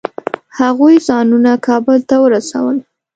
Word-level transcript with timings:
هغوی 0.59 0.95
ځانونه 1.07 1.51
کابل 1.67 1.99
ته 2.09 2.15
ورسول. 2.23 2.77